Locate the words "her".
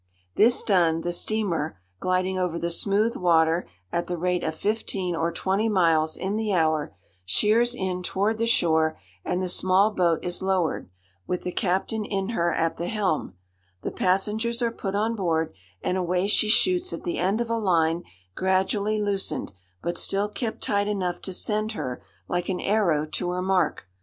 12.29-12.51, 21.73-22.01, 23.29-23.41